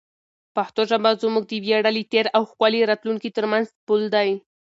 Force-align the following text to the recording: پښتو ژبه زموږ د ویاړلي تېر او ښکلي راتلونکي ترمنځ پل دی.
پښتو 0.55 0.81
ژبه 0.89 1.11
زموږ 1.23 1.43
د 1.47 1.51
ویاړلي 1.63 2.03
تېر 2.11 2.25
او 2.35 2.43
ښکلي 2.51 2.81
راتلونکي 2.89 3.29
ترمنځ 3.37 3.67
پل 3.87 4.01
دی. 4.15 4.29